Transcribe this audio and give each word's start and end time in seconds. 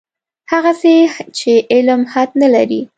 هغسې 0.51 0.95
چې 1.37 1.51
علم 1.73 2.01
حد 2.13 2.29
نه 2.41 2.47
لري. 2.55 2.81